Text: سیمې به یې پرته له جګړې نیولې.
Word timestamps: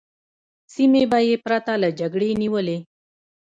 سیمې 0.73 1.03
به 1.11 1.19
یې 1.27 1.35
پرته 1.45 1.73
له 1.81 1.89
جګړې 1.99 2.29
نیولې. 2.41 2.77